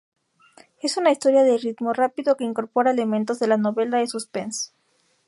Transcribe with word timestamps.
Es 0.81 0.97
una 0.97 1.11
historia 1.11 1.43
de 1.43 1.59
ritmo 1.59 1.93
rápido 1.93 2.35
que 2.35 2.43
incorpora 2.43 2.89
elementos 2.89 3.37
de 3.37 3.45
la 3.45 3.57
novela 3.57 3.99
de 3.99 4.07
suspense. 4.07 4.71